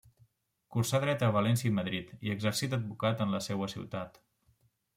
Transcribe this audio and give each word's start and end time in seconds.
Cursà 0.75 1.01
Dret 1.03 1.25
a 1.27 1.29
València 1.35 1.67
i 1.69 1.73
Madrid, 1.81 2.09
i 2.29 2.33
exercí 2.37 2.71
d’advocat 2.73 3.25
en 3.27 3.37
la 3.39 3.45
seua 3.51 3.71
ciutat. 3.77 4.21